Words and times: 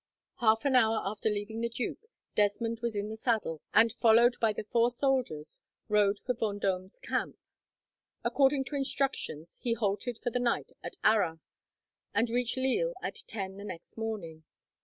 Half 0.39 0.65
an 0.65 0.73
hour 0.75 0.99
after 1.05 1.29
leaving 1.29 1.61
the 1.61 1.69
duke, 1.69 2.07
Desmond 2.33 2.79
was 2.79 2.95
in 2.95 3.09
the 3.09 3.15
saddle, 3.15 3.61
and, 3.71 3.93
followed 3.93 4.33
by 4.41 4.51
the 4.51 4.63
four 4.63 4.89
soldiers, 4.89 5.59
rode 5.89 6.17
for 6.25 6.33
Vendome's 6.33 6.97
camp. 6.97 7.37
According 8.23 8.63
to 8.63 8.75
instructions 8.75 9.59
he 9.61 9.73
halted 9.75 10.17
for 10.23 10.31
the 10.31 10.39
night 10.39 10.71
at 10.83 10.97
Arras, 11.03 11.37
and 12.15 12.31
reached 12.31 12.57
Lille 12.57 12.95
at 13.03 13.17
ten 13.27 13.57
the 13.57 13.63
next 13.63 13.95
morning. 13.95 14.43